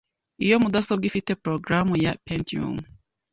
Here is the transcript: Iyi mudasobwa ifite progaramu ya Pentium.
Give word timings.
Iyi 0.43 0.55
mudasobwa 0.61 1.05
ifite 1.09 1.31
progaramu 1.43 1.95
ya 2.05 2.13
Pentium. 2.25 2.75